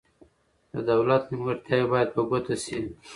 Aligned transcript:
د 0.73 0.75
دولت 0.91 1.23
نیمګړتیاوې 1.31 1.87
باید 1.91 2.09
په 2.15 2.21
ګوته 2.29 2.55
شي. 2.63 2.77